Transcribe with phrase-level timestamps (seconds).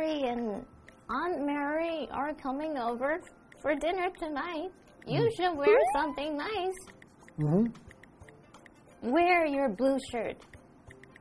[0.00, 0.64] Jerry and
[1.10, 3.20] Aunt Mary are coming over
[3.60, 4.70] for dinner tonight.
[5.06, 6.74] You should wear something nice.
[7.36, 7.66] hmm
[9.02, 10.36] Wear your blue shirt.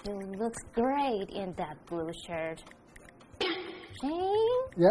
[0.08, 2.62] You look great in that blue shirt.
[3.42, 4.90] Shane, Yeah.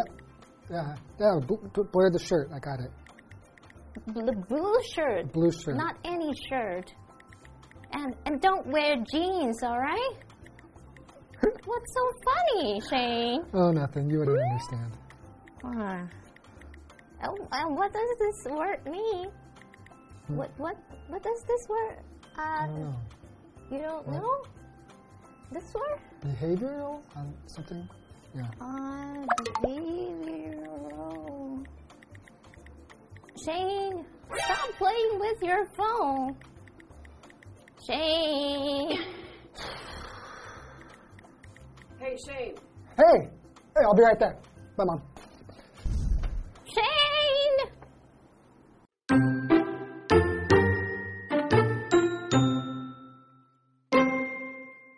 [0.70, 0.94] Yeah.
[1.18, 1.38] Yeah.
[1.94, 2.50] Wear the shirt.
[2.54, 2.90] I got it.
[4.06, 5.76] the blue shirt, Blue shirt.
[5.76, 6.92] not any shirt.
[7.92, 10.14] And and don't wear jeans, all right?
[11.40, 13.42] What's so funny, Shane?
[13.54, 14.10] oh, nothing.
[14.10, 14.92] You wouldn't understand.
[15.64, 16.02] Ah.
[17.24, 19.30] Oh, uh, what does this word mean?
[20.28, 20.76] What what
[21.08, 21.98] what does this word?
[22.36, 22.94] I Uh, don't know.
[23.70, 24.22] you don't What?
[24.22, 24.42] know
[25.52, 26.00] this word?
[26.24, 27.00] Behavioral?
[27.16, 27.88] Um, something?
[28.34, 28.50] Yeah.
[28.60, 29.24] Uh,
[29.62, 31.64] behavioral.
[33.44, 34.04] Shane,
[34.44, 36.36] stop playing with your phone.
[37.86, 38.98] Shane.
[42.00, 42.54] Hey, Shane.
[42.96, 43.28] Hey!
[43.76, 44.36] Hey, I'll be right there.
[44.76, 45.02] Bye, Mom.
[46.64, 47.18] Shane.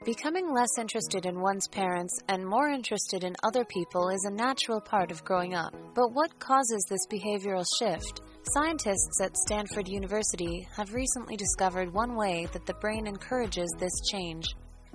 [0.05, 4.81] Becoming less interested in one's parents and more interested in other people is a natural
[4.81, 5.73] part of growing up.
[5.95, 8.21] But what causes this behavioral shift?
[8.53, 14.47] Scientists at Stanford University have recently discovered one way that the brain encourages this change.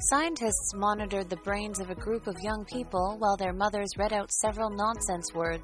[0.02, 4.30] Scientists monitored the brains of a group of young people while their mothers read out
[4.30, 5.64] several nonsense words.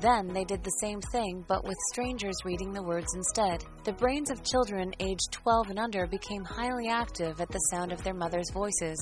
[0.00, 3.64] Then they did the same thing, but with strangers reading the words instead.
[3.84, 8.02] The brains of children aged 12 and under became highly active at the sound of
[8.02, 8.98] their mother's voices.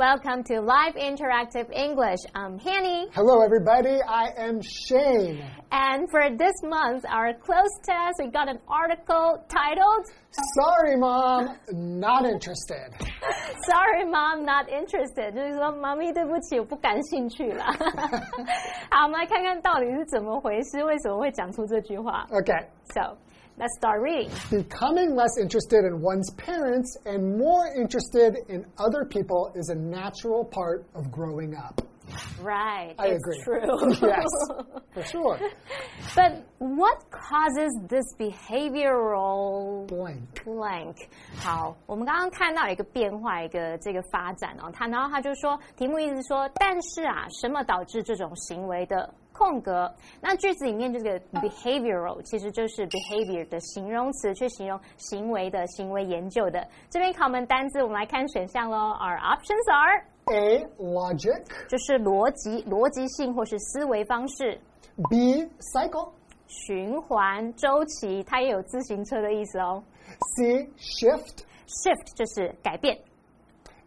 [0.00, 2.20] Welcome to Live Interactive English.
[2.34, 3.08] I'm Hanny.
[3.12, 3.98] Hello, everybody.
[4.00, 5.44] I am Shane.
[5.70, 10.06] And for this month, our cloze test, we got an article titled
[10.56, 12.88] Sorry, Mom, not interested.
[13.68, 15.34] Sorry, Mom, not interested.
[15.34, 17.64] 就是说，妈咪，对不起，我不感兴趣了。
[18.90, 22.26] 好，我们来看看到底是怎么回事，为什么会讲出这句话。
[22.30, 22.64] Okay.
[22.94, 23.16] So.
[23.59, 24.29] let's start reading.
[24.49, 30.43] Becoming less interested in one's parents and more interested in other people is a natural
[30.45, 31.81] part of growing up.
[32.39, 33.39] Right, I it's agree.
[33.43, 34.07] true.
[34.07, 34.27] yes,
[34.93, 35.39] for sure.
[36.15, 40.43] But what causes this behavioral Blank.
[40.45, 40.97] blank？
[41.35, 49.11] 好，我们刚刚看到一个变化，一个这个发展哦，他然后他就说，题目意思是说，但是啊，什么导致这种行为的？
[49.40, 49.90] 空格，
[50.20, 56.62] 那句子里面这个 behavioral 其实就是 behavior 的形容词，去形容行为的行为研究的。
[56.90, 58.76] 这边考我们单字，我们来看选项喽。
[58.76, 60.66] Our options are A.
[60.76, 61.42] Logic.
[61.68, 64.60] 就是逻辑、逻辑性或是思维方式。
[65.08, 65.42] B.
[65.72, 66.12] Cycle.
[66.46, 69.82] 循环周期，它也有自行车的意思哦。
[70.36, 70.68] C.
[70.76, 71.44] Shift.
[71.66, 72.98] Shift 就是改变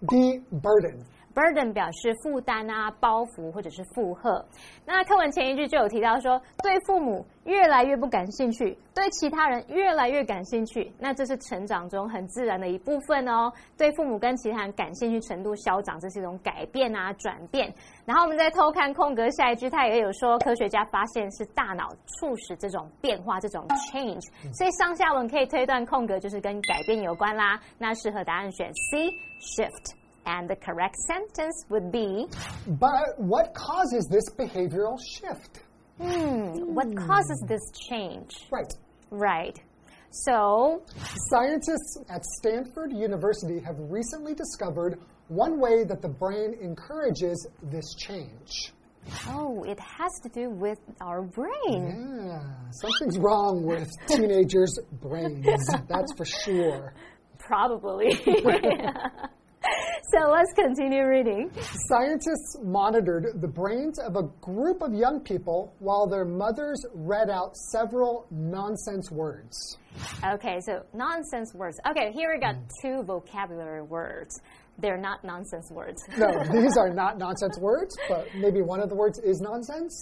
[0.08, 0.40] D.
[0.50, 0.97] Burden.
[1.34, 4.44] ，burden 表示负担啊、包袱或者是负荷。
[4.86, 13.52] 那课文前一句就有提到说，对父母越来越不感兴趣，对其他人越来越感兴趣，那这是成长中很自然的一部分哦。
[13.78, 17.74] 对父母跟其他人感兴趣程度消长，这是一种改变啊、转变。
[18.06, 21.90] 然后我们再偷看空格下一句，它也有说，科学家发现是大脑
[22.20, 24.22] 促使这种变化、这种 change，
[24.54, 27.60] 所以上下文可以推断空格就是跟改变有关啦。
[27.78, 30.03] 那适合答案选 C shift。
[30.25, 32.28] And the correct sentence would be
[32.67, 35.64] But what causes this behavioral shift?
[35.99, 38.31] hmm, What causes this change?
[38.52, 38.73] Right.
[39.11, 39.59] Right.
[40.11, 40.84] So,
[41.29, 48.72] Scientists at Stanford University have recently discovered one way that the brain encourages this change.
[49.29, 52.22] oh, it has to do with our brain.
[52.28, 52.41] Yeah,
[52.81, 55.46] something's wrong with teenagers' brains,
[55.90, 56.93] that's for sure.
[57.40, 58.14] Probably.
[60.11, 61.52] so let's continue reading.
[61.88, 67.55] Scientists monitored the brains of a group of young people while their mothers read out
[67.72, 69.78] several nonsense words.
[70.26, 71.79] Okay, so nonsense words.
[71.90, 74.41] Okay, here we got two vocabulary words.
[74.79, 76.02] They're not nonsense words.
[76.17, 79.94] No, these are not nonsense words, but maybe one of the words is nonsense.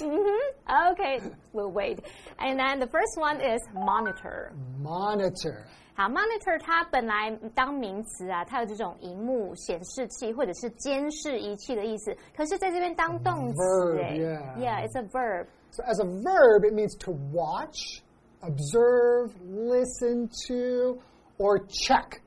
[0.00, 0.92] Mm -hmm.
[0.92, 1.20] Okay,
[1.52, 1.98] we'll wait.
[2.38, 4.52] And then the first one is monitor.
[4.78, 5.66] Monitor.
[5.95, 14.57] 好，monitor 它本来当名词啊，它有这种荧幕显示器或者是监视仪器的意思，可是在这边当动词 Verb, 哎 yeah.
[14.57, 15.47] yeah, it's a verb.
[15.71, 18.01] So, as a verb, it means to watch,
[18.41, 21.01] observe, listen to,
[21.37, 22.21] or check.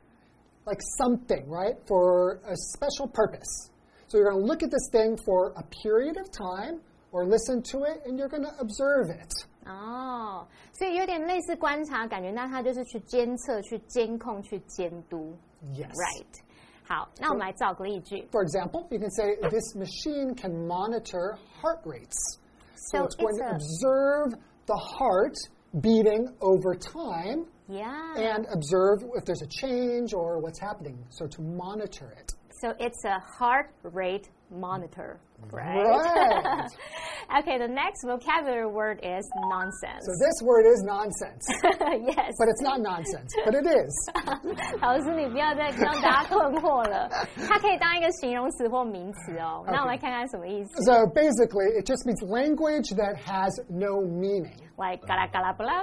[0.67, 1.77] Like something, right?
[1.87, 3.71] For a special purpose.
[4.09, 6.83] So you're going to look at this thing for a period of time
[7.13, 9.31] or listen to it and you're going to observe it.
[9.67, 15.35] 哦，所以有点类似观察感觉，那它就是去监测、去监控、去监督。
[15.75, 15.91] Yes.
[15.93, 16.27] Right。
[16.87, 18.27] 好，那我们来造个例句。
[18.33, 22.17] For example, you can say this machine can monitor heart rates.
[22.91, 25.35] So, So it's going it's to a- observe the heart
[25.83, 28.15] beating over time Yeah.
[28.17, 30.97] and observe if there's a change or what's happening.
[31.11, 32.33] So to monitor it.
[32.63, 35.21] So it's a heart rate monitor,
[35.53, 35.85] right?
[35.85, 36.71] Right.
[37.41, 40.05] okay, the next vocabulary word is nonsense.
[40.05, 41.45] So this word is nonsense.
[42.05, 42.35] yes.
[42.39, 43.93] But it's not nonsense, but it is.
[44.83, 47.09] 老师，你不要再让大家困惑了。
[47.49, 49.65] 它可以当一个形容词或名词哦。
[49.67, 50.83] 那我们来看看什么意思。
[50.85, 54.57] So basically, it just means language that has no meaning.
[54.77, 55.83] Like 嘎啦嘎啦不啦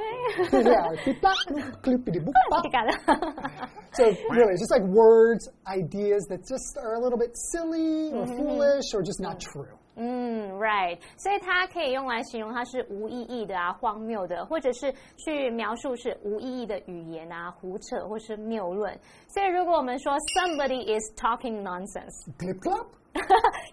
[0.52, 1.36] yeah, beep-bop,
[1.84, 2.64] clippity-boop-bop.
[2.64, 3.70] 嘞，嘎啦。
[3.92, 8.26] So really, it's just like words, ideas that just are a little bit silly or
[8.26, 9.66] foolish or just not true.
[9.98, 18.94] 嗯，right，所以它可以用来形容它是无意义的啊、荒谬的，或者是去描述是无意义的语言啊、胡扯或是谬论。
[19.30, 22.88] 所以如果我们说 somebody is talking nonsense， Clip clop.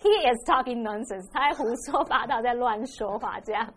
[0.00, 3.68] he is talking nonsense，他在胡说八道，在乱说话，这样。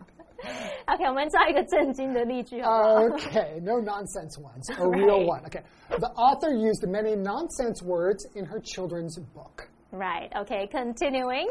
[0.86, 4.70] OK，我们造一个正经的例句好不好 Okay, no nonsense ones.
[4.78, 5.40] A real Right.
[5.40, 5.42] one.
[5.46, 5.62] Okay.
[5.98, 9.66] The author used many nonsense words in her children's book.
[9.92, 10.30] Right.
[10.34, 10.66] Okay.
[10.66, 11.48] Continuing.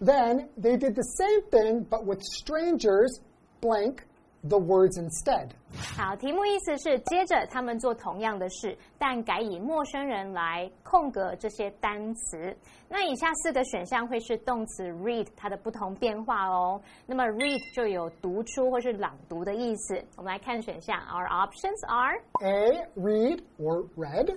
[0.00, 3.20] Then they did the same thing, but with strangers,
[3.60, 4.04] blank,
[4.44, 5.50] the words instead.
[5.96, 12.56] 好，题目意思是接着他们做同样的事，但改以陌生人来空格这些单词。
[12.88, 16.80] 那以下四个选项会是动词 read 它的不同变化哦。
[17.04, 20.00] 那么 read 就有读出或是朗读的意思。
[20.16, 24.36] 我们来看选项，Our options are A, read or read.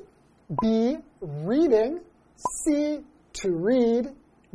[0.59, 1.99] B, reading.
[2.65, 3.03] C,
[3.42, 4.12] to read.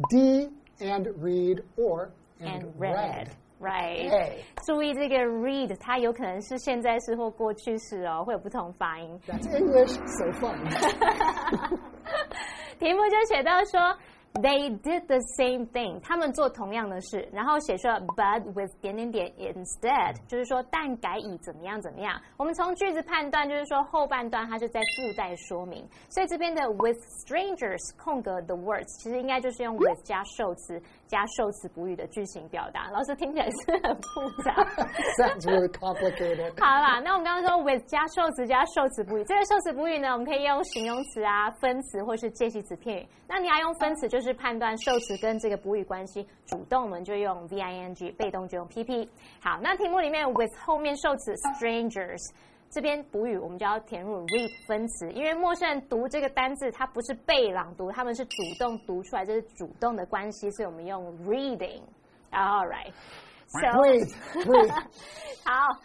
[0.10, 0.48] D,
[0.80, 3.28] and read or and, and read。
[3.60, 4.10] Right，、
[4.66, 9.20] 注意这个 read，它有可能是现在式或过去式哦，会有不同发音。
[9.28, 10.58] That's English, so fun.
[12.80, 13.94] 题目就写到说
[14.34, 22.20] ，They did the same thing，他们做同样的事，然后写说 but with 点点点 instead，就是说但改以怎么样怎么样。
[22.38, 32.90] 我们从句子判断，就是说后半段它是在附带说明，所以这边的 with strangers 空格 the words，其实应该就是用 with 加受词加受词补语的句型表达。
[32.92, 34.54] 老师听起来是很复杂。
[35.18, 36.54] Sounds really complicated.
[36.60, 43.08] 好啦，那我们刚刚说 with 加受词加受词补语，这个受词补语呢，我们可以用形容词啊、分词或是介系词片语。
[43.28, 46.28] 那你要用分词，就是判断受词跟这个补语关系。
[46.46, 49.10] 主动我们就用 v i n g，被动就用 p p。
[49.42, 52.20] 好，那题目里面 with 后面受词 strangers。
[52.72, 61.82] 这边补语我们就要填入 read 分词，因为陌生人读这个单字，它不是被朗读，他们是主动读出来，这是主动的关系，所以我们用 reading。
[62.32, 62.94] All right.
[63.48, 64.14] So Breathe,
[64.46, 64.72] breathe.
[65.44, 65.80] 好，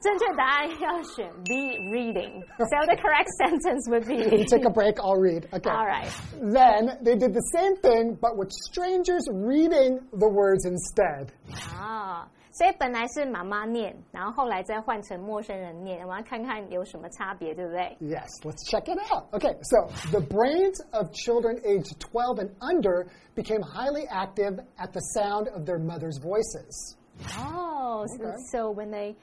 [0.00, 2.42] 正确答案要选 B reading.
[2.58, 5.48] So the correct sentence would be Take a break, I'll read.
[5.50, 5.70] Okay.
[5.70, 6.10] All right.
[6.40, 11.28] Then they did the same thing, but with strangers reading the words instead.
[11.74, 17.96] 啊，所以本来是妈妈念，然后后来再换成陌生人念，我们要看看有什么差别，对不对？
[18.02, 19.24] Yes, let's check it out.
[19.32, 25.00] Okay, so the brains of children aged 12 and under became highly active at the
[25.14, 26.96] sound of their mother's voices.
[27.38, 28.36] Oh, so, Okay.
[28.52, 29.16] so when they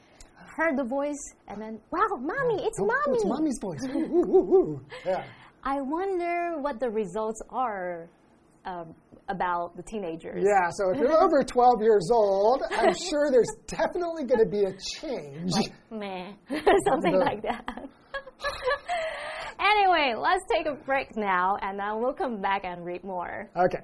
[0.56, 3.16] heard the voice and then, wow, mommy, it's Oh, mommy.
[3.18, 3.84] It's mommy's voice.
[3.94, 4.80] Ooh, ooh, ooh.
[5.04, 5.24] Yeah.
[5.62, 8.08] I wonder what the results are
[8.64, 8.94] um,
[9.28, 10.44] about the teenagers.
[10.44, 14.62] Yeah, so if you're over 12 years old, I'm sure there's definitely going to be
[14.64, 15.52] a change.
[15.90, 16.32] Meh,
[16.88, 17.64] something The- like that.
[19.60, 23.50] anyway, let's take a break now and then we'll come back and read more.
[23.56, 23.80] Okay.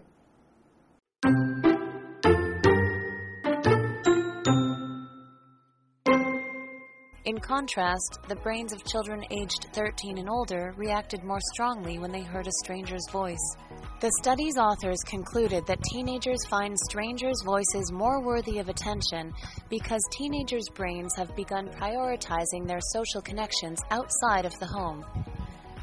[7.25, 12.25] In contrast, the brains of children aged 13 and older reacted more strongly when they
[12.25, 13.57] heard a stranger's voice.
[14.01, 19.33] The study's authors concluded that teenagers find strangers' voices more worthy of attention
[19.71, 25.05] because teenagers' brains have begun prioritizing their social connections outside of the home.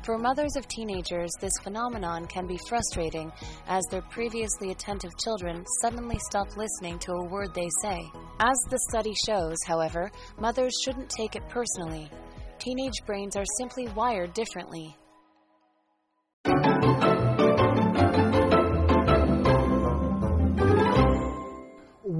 [0.03, 3.31] For mothers of teenagers, this phenomenon can be frustrating
[3.67, 7.99] as their previously attentive children suddenly stop listening to a word they say.
[8.39, 12.09] As the study shows, however, mothers shouldn't take it personally.
[12.59, 14.95] Teenage brains are simply wired differently.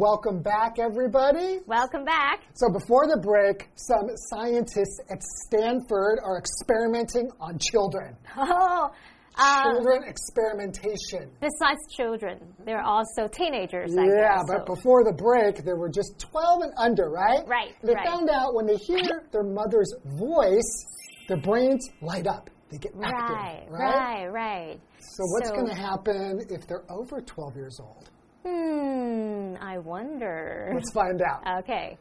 [0.04, 1.60] Welcome back, everybody.
[1.68, 2.44] Welcome back.
[2.54, 8.16] So, before the break, some scientists at Stanford are experimenting on children.
[8.38, 8.92] Oh,
[9.38, 11.30] Uh, children experimentation.
[11.42, 13.92] Besides children, there are also teenagers.
[13.98, 17.46] I Yeah, guess, but so- before the break, there were just 12 and under, right?
[17.46, 18.08] Right, They right.
[18.08, 20.86] found out when they hear their mother's voice,
[21.28, 22.50] their brains light up.
[22.70, 23.96] They get active, Right, right?
[23.96, 24.80] right, right.
[25.00, 28.10] So what's So- going to happen if they're over 12 years old?
[28.50, 30.72] Hmm, I wonder.
[30.74, 31.60] Let's find out.
[31.64, 31.98] Okay.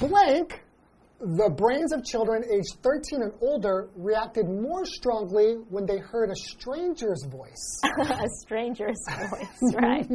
[0.00, 0.62] Blank,
[1.21, 6.35] the brains of children aged 13 and older reacted more strongly when they heard a
[6.35, 7.81] stranger's voice.
[7.97, 10.05] A stranger's voice, right?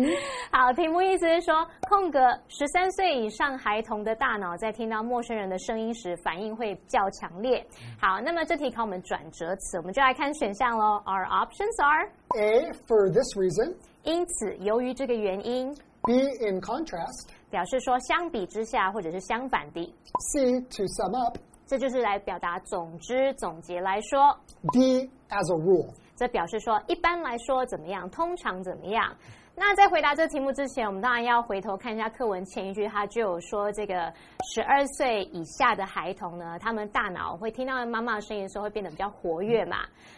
[0.52, 7.66] 好，题目意思是说，空格十三岁以上孩童的大脑在听到陌生人的声音时，反应会较强烈。
[8.00, 11.02] 好，那么这题考我们转折词，我们就来看选项喽。
[11.04, 13.74] Our options are， A, for this reason.
[14.04, 16.14] 因此，由于这个原因， B,
[16.48, 17.30] in contrast.
[17.49, 19.93] 表示说相比之下或者是相反的
[20.33, 21.37] ，C, to sum up.
[21.65, 24.37] 这就是来表达总之总结来说。
[24.71, 25.93] D, as a rule.
[26.15, 29.15] 这表示说一般来说怎么样，通常怎么样。
[29.59, 34.13] 那在回答这个题目之前，我们当然要回头看一下课文前一句，他就有说这个
[34.53, 39.77] 十二岁以下的孩童呢，他们大脑会听到妈妈的声音的时候会变得比较活跃嘛。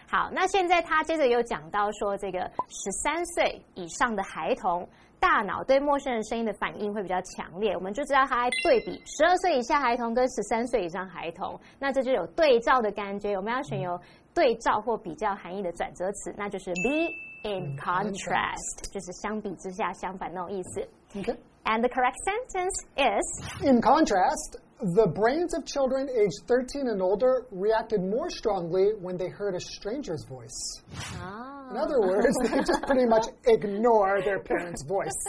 [0.10, 4.88] 好，那现在他接着又讲到说，这个十三岁以上的孩童。
[5.22, 13.36] 大脑对陌生人声音的反应会比较强烈，我们就知道他在对比十二岁以下孩童跟十三岁以上孩童，那这就有对照的感觉。
[13.36, 14.00] 我们要选有
[14.34, 17.14] 对照或比较含义的转折词，那就是 be
[17.45, 20.89] in contrast，就是相比之下、相反那种意思。
[21.15, 21.37] Okay.
[21.67, 24.59] And the correct sentence is In contrast,
[24.95, 29.61] the brains of children aged 13 and older reacted more strongly when they heard a
[29.61, 30.83] stranger's voice.
[31.72, 35.26] In other words, they just pretty much ignore their parents' voice,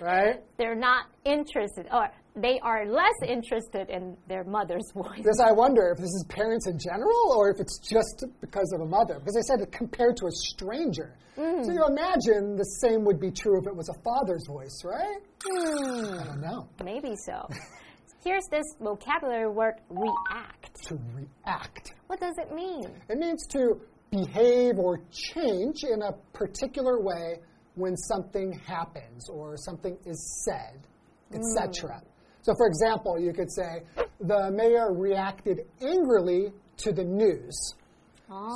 [0.00, 0.40] right?
[0.56, 5.16] they're not interested, or they are less interested in their mother's voice.
[5.16, 8.80] Because I wonder if this is parents in general or if it's just because of
[8.80, 9.18] a mother.
[9.18, 11.14] Because they said it compared to a stranger.
[11.36, 11.70] So hmm.
[11.70, 15.18] you imagine the same would be true if it was a father's voice, right?
[15.44, 16.18] Hmm.
[16.18, 16.68] I don't know.
[16.82, 17.48] Maybe so.
[18.24, 20.82] Here's this vocabulary word react.
[20.84, 21.94] To react.
[22.06, 22.88] What does it mean?
[23.08, 23.80] It means to
[24.12, 27.38] behave or change in a particular way
[27.74, 30.86] when something happens or something is said,
[31.32, 31.96] etc.
[31.96, 32.02] Mm.
[32.42, 33.82] So, for example, you could say,
[34.20, 37.56] the mayor reacted angrily to the news.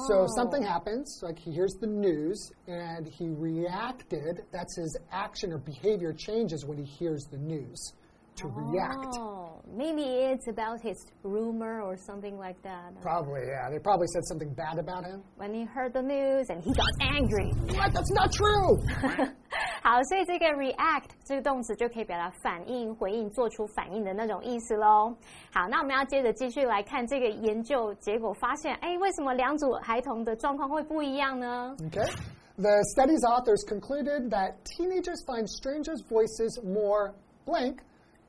[0.09, 0.27] So Oh.
[0.37, 4.43] something happens, like he hears the news and he reacted.
[4.51, 7.93] That's his action or behavior changes when he hears the news
[8.38, 9.18] To react.
[9.20, 13.00] Oh, maybe it's about his rumor or something like that.
[13.00, 13.70] Probably, yeah.
[13.70, 15.22] They probably said something bad about him.
[15.36, 17.52] When he heard the news and he got angry.
[17.78, 17.94] What?
[17.94, 18.80] That's not true!
[19.84, 25.14] 好，所以这个 react 这个动词就可以表达反应、回应、做出反应的那种意思喽。
[25.54, 31.76] 好，那我们要接着继续来看这个研究结果，发现，哎，为什么两组孩童的状况会不一样呢？
[31.82, 32.10] Okay.
[32.58, 37.14] The study's authors concluded that teenagers find strangers' voices more
[37.46, 37.82] blank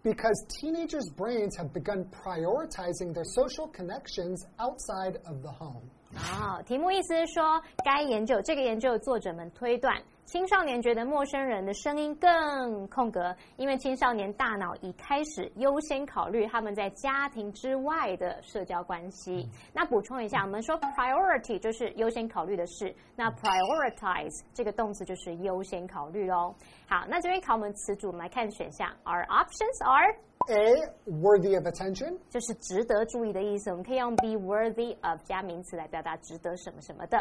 [0.07, 5.83] because teenagers' brains have begun prioritizing their social connections outside of the home.
[6.15, 9.97] 啊，题目意思是说，该研究这个研究的作者们推断，
[10.28, 19.48] 青少年觉得陌生人的声音更空格，因为青少年大脑已开始优先考虑他们在家庭之外的社交关系。
[19.74, 26.54] 那补充一下，我们说 priority 就是优先考虑的事，那 prioritize 这个动词就是优先考虑哦。
[26.90, 30.14] 好，那这边考我们词组，我们来看选项，Our options are。
[30.50, 30.76] A,
[31.10, 32.18] worthy of attention.
[32.30, 37.18] 就是值得注意的意思，我们可以用 be worthy of 加名词来表达值得什么什么的。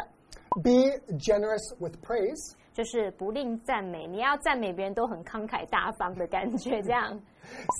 [0.62, 2.54] B, generous with praise.
[2.74, 7.20] 就是不吝赞美，你要赞美别人都很慷慨大方的感觉，这样。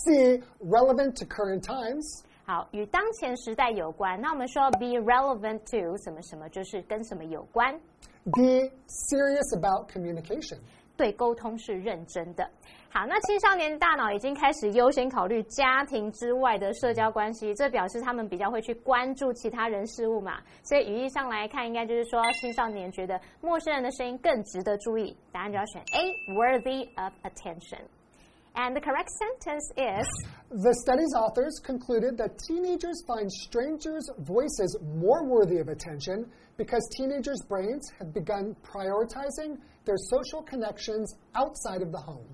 [0.04, 2.24] C, relevant to current times.
[2.44, 4.20] 好，与当前时代有关。
[4.20, 7.72] 那我们说 be relevant to 什么什么，就是跟什么有关，
[8.34, 10.58] D, serious about communication.
[10.97, 12.49] 对沟通是认真的。
[12.89, 20.41] 好，那青少年大脑已经开始优先考虑家庭之外的社交关系，这表示他们比较会去关注其他人事物嘛。
[20.63, 27.81] 所以语义上来看，应该就是说青少年觉得陌生人的声音更值得注意，答案就要选 A，worthy of attention。
[28.57, 30.07] And the correct sentence is
[30.49, 36.25] The study's authors concluded that teenagers find strangers' voices more worthy of attention
[36.57, 42.27] because teenagers' brains have begun prioritizing their social connections outside of the home.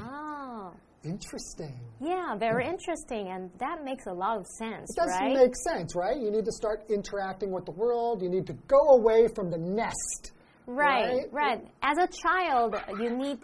[0.00, 0.72] oh.
[1.04, 1.78] Interesting.
[2.00, 5.34] Yeah, very interesting, and that makes a lot of sense, It does right?
[5.34, 6.16] make sense, right?
[6.18, 8.22] You need to start interacting with the world.
[8.22, 10.32] You need to go away from the nest.
[10.66, 11.32] Right, right?
[11.32, 11.64] right.
[11.82, 13.38] As a child, you need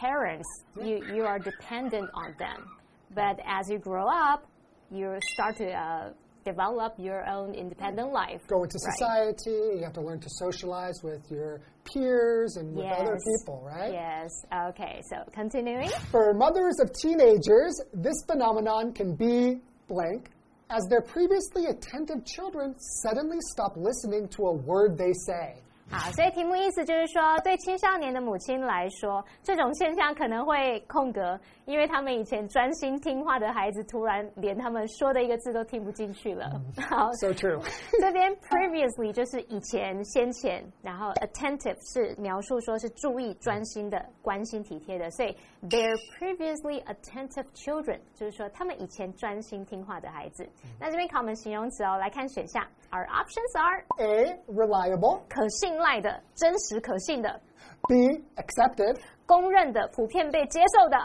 [0.00, 0.48] parents.
[0.80, 2.66] You you are dependent on them.
[3.14, 4.46] But as you grow up,
[4.90, 6.10] you start to uh,
[6.44, 8.40] develop your own independent life.
[8.46, 8.94] Go into right?
[8.94, 13.92] society, you have to learn to socialize with your peers and with other people, right?
[13.92, 14.30] Yes.
[14.68, 15.02] Okay.
[15.08, 15.90] So continuing.
[16.10, 20.30] For mothers of teenagers, this phenomenon can be blank
[20.70, 25.56] as their previously attentive children suddenly stop listening to a word they say.
[25.90, 36.50] 好，所以题目意思就是说，对青少年的母亲来说，这种现象可能会空格，因为他们以前专心听话的孩子，突然连他们说的一个字都听不进去了。
[36.88, 37.62] 好，So true.
[38.00, 45.36] 这边 previously 就是以前、先前，然后 attentive 是描述说是注意、专心的、关心、体贴的，所以
[45.68, 50.48] their previously attentive children 就是说他们以前专心听话的孩子。
[50.80, 54.39] 那这边考我们形容词哦，来看选项 ，our options are A.
[54.47, 55.21] Reliable.
[55.29, 57.39] 可信赖的、真实可信的、
[57.87, 57.95] B.
[58.35, 58.97] Accepted.
[59.25, 60.97] 公认的、普遍被接受的，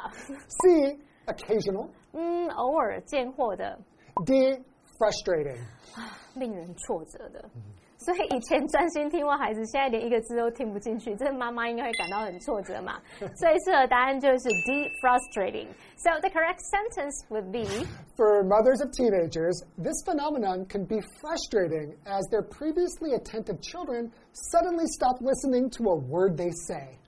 [0.63, 0.99] C.
[1.27, 1.89] Occasional.
[2.13, 3.79] 嗯，偶尔见货的，
[4.27, 4.63] D.
[4.99, 5.59] Frustrating.
[6.35, 7.45] 令人挫折的。
[7.99, 13.01] 所 以以前专心听话孩子，现在连一个字都听不进去，这妈妈应该会感到很挫折嘛。
[13.35, 17.65] 最适合答案就是 D frustrating。So the correct sentence would be
[18.17, 24.11] For mothers of teenagers, this phenomenon can be frustrating as their previously attentive children
[24.53, 26.99] suddenly stop listening to a word they say.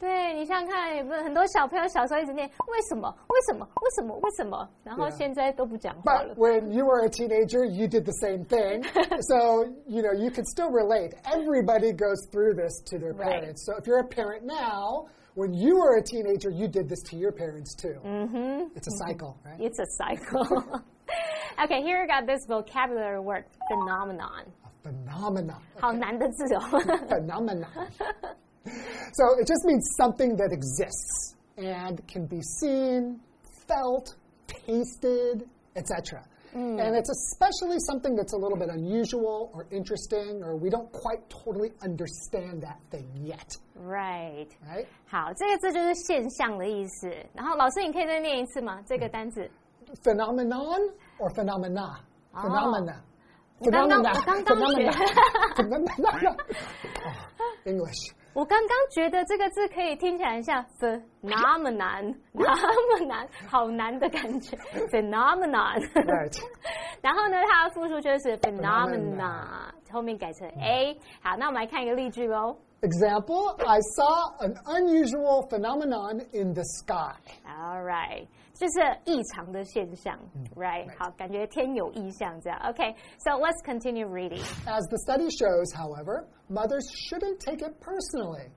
[0.00, 5.10] 对你想想看，有没有很多小朋友小时候一直念为什么为什么为什么为什么，然后 Yeah.
[5.16, 8.84] 现在都不讲话了 But。when you were a teenager, you did the same thing.
[9.22, 11.14] so, you know, you could still relate.
[11.24, 13.40] Everybody goes through this to their Right.
[13.40, 13.64] parents.
[13.66, 17.16] So, if you're a parent now, when you were a teenager, you did this to
[17.16, 17.98] your parents too.
[18.04, 18.76] Mm-hmm.
[18.76, 19.58] It's a cycle, right?
[19.60, 20.82] It's a cycle.
[21.64, 24.46] okay, here we got this vocabulary word phenomenon，
[24.84, 25.56] A phenomenon.
[25.80, 26.60] 好难的字哦。
[27.08, 27.66] phenomenon.
[29.12, 33.20] so it just means something that exists and can be seen,
[33.66, 36.22] felt, tasted, etc.
[36.54, 41.20] And it's especially something that's a little bit unusual or interesting, or we don't quite
[41.28, 44.48] totally understand that thing yet, right.
[44.66, 44.86] right?
[45.06, 47.08] 好，这个字就是现象的意思。
[47.34, 48.82] 然后老师，你可以再念一次吗？
[48.86, 49.48] 这个单词。
[50.02, 51.98] Phenomenon or phenomena?
[52.32, 52.96] Phenomena.
[53.58, 54.08] 我刚刚 Phenomena.
[54.16, 54.92] 我刚刚觉 Phenomena.
[55.54, 56.36] Phenomena.
[57.04, 58.14] Oh, English.
[58.33, 64.57] 我刚刚觉得这个字可以听起来像 phenomenon， 那么难，好难的感觉
[64.91, 65.79] ，phenomenon。
[67.01, 70.97] 然后呢，它的复数就是 phenomena，Phenomena 后面改成 a。
[71.21, 72.57] 好，那我们来看一个例句喽。
[72.82, 77.16] Example, I saw an unusual phenomenon in the sky.
[77.44, 80.16] All right，就是异常的现象，
[80.54, 80.88] right？
[80.96, 82.58] 好，感觉天有异象这样。
[82.68, 84.44] OK，so、let's continue reading。
[84.64, 88.48] As the study shows, however, mothers shouldn't take it personally.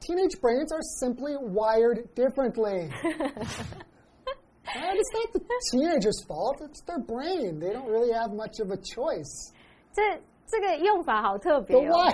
[0.00, 2.90] Teenage brains are simply wired differently.
[4.74, 5.40] and it's not the
[5.72, 7.58] teenager's fault, it's their brain.
[7.58, 9.52] They don't really have much of a choice.
[9.92, 10.02] 这
[10.47, 12.05] 这个用法好特别哦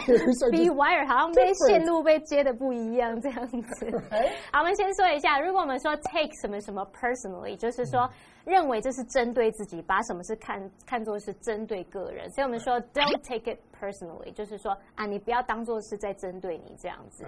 [0.52, 3.92] bewire 好像被线路被接的不一样这样子。
[4.52, 8.10] 好我们先说一下如果我们说 take 什么什么 personally 就是说
[8.46, 17.26] 认为这是针对自己，把什么是看看作是针对个人，所以我们说 don't take it personally，就是说啊，你不要当做是在针对你这样子。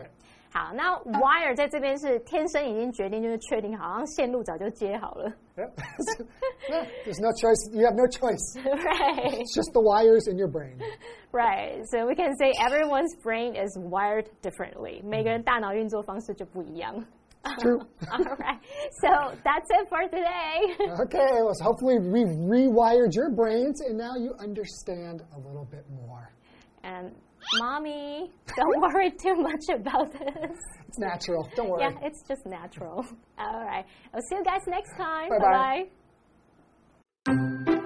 [0.51, 7.71] 好，那 wire 在这边是天生已经决定，就是确定，好像线路早就接好了 There's no choice.
[7.71, 10.77] You have no choice.，right？It's just the wires in your brain.
[11.31, 15.03] Right, so we can say everyone's brain is wired differently.
[15.03, 17.03] 每个人大脑运作方式就不一样。
[17.59, 17.79] True.
[18.11, 18.59] All right,
[19.01, 19.09] so
[19.43, 20.75] that's it for today.
[21.03, 25.85] Okay, well, so hopefully we've rewired your brains and now you understand a little bit
[25.89, 26.31] more.
[26.83, 27.11] And
[27.59, 30.57] mommy, don't worry too much about this.
[30.87, 31.49] It's natural.
[31.55, 31.81] Don't worry.
[31.83, 33.05] Yeah, it's just natural.
[33.37, 35.29] All right, I'll see you guys next time.
[35.29, 35.85] Bye-bye.
[37.25, 37.79] Bye-bye.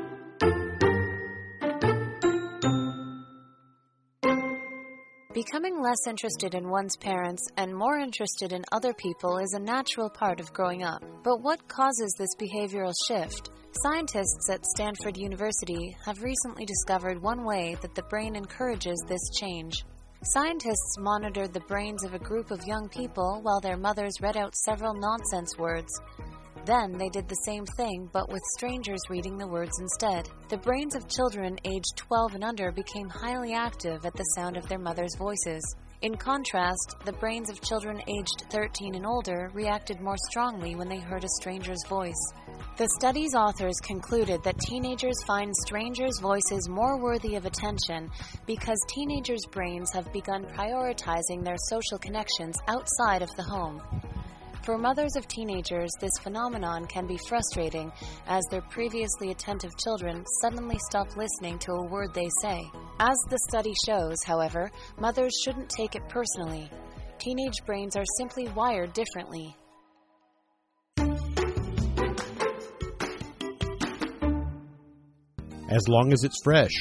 [5.37, 10.09] Becoming less interested in one's parents and more interested in other people is a natural
[10.09, 11.03] part of growing up.
[11.23, 13.51] But what causes this behavioral shift?
[13.83, 19.85] Scientists at Stanford University have recently discovered one way that the brain encourages this change.
[20.23, 24.55] Scientists monitored the brains of a group of young people while their mothers read out
[24.55, 25.93] several nonsense words.
[26.67, 30.27] Then they did the same thing, but with strangers reading the words instead.
[30.49, 34.67] The brains of children aged 12 and under became highly active at the sound of
[34.67, 35.63] their mothers' voices.
[36.01, 40.99] In contrast, the brains of children aged 13 and older reacted more strongly when they
[40.99, 42.33] heard a stranger's voice.
[42.75, 48.11] The study's authors concluded that teenagers find strangers' voices more worthy of attention
[48.45, 53.81] because teenagers' brains have begun prioritizing their social connections outside of the home.
[54.63, 57.91] For mothers of teenagers, this phenomenon can be frustrating
[58.27, 62.61] as their previously attentive children suddenly stop listening to a word they say.
[62.99, 66.69] As the study shows, however, mothers shouldn't take it personally.
[67.19, 69.55] Teenage brains are simply wired differently.
[75.69, 76.71] As long as it's fresh,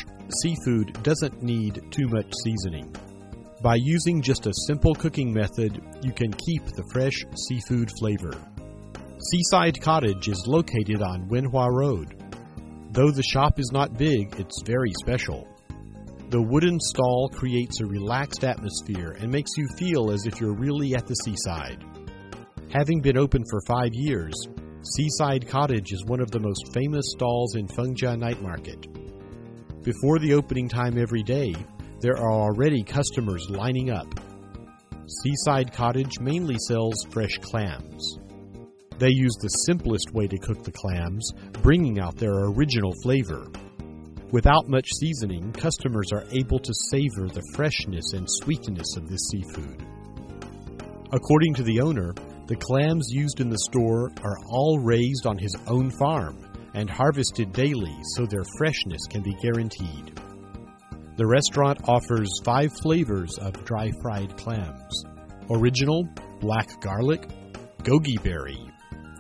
[0.43, 2.95] seafood doesn't need too much seasoning.
[3.63, 8.33] By using just a simple cooking method, you can keep the fresh seafood flavor.
[9.31, 12.23] Seaside Cottage is located on Wenhua Road.
[12.91, 15.49] Though the shop is not big, it's very special.
[16.29, 20.95] The wooden stall creates a relaxed atmosphere and makes you feel as if you're really
[20.95, 21.83] at the seaside.
[22.73, 24.35] Having been open for five years,
[24.83, 28.87] Seaside Cottage is one of the most famous stalls in Fengjia Night Market.
[29.83, 31.55] Before the opening time every day,
[32.07, 34.07] there are already customers lining up.
[35.09, 38.21] Seaside Cottage mainly sells fresh clams.
[38.99, 43.49] They use the simplest way to cook the clams, bringing out their original flavor.
[44.31, 49.85] Without much seasoning, customers are able to savor the freshness and sweetness of this seafood.
[51.11, 52.15] According to the owner,
[52.47, 56.39] the clams used in the store are all raised on his own farm
[56.75, 60.21] and harvested daily so their freshness can be guaranteed.
[61.17, 65.05] The restaurant offers five flavors of dry fried clams
[65.51, 66.07] original,
[66.41, 67.27] black garlic,
[67.79, 68.59] goji berry,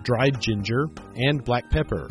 [0.02, 2.08] dried ginger, and black pepper.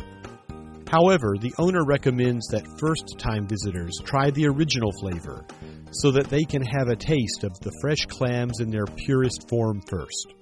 [0.88, 5.44] However, the owner recommends that first time visitors try the original flavor
[5.92, 9.80] so that they can have a taste of the fresh clams in their purest form
[9.88, 10.35] first.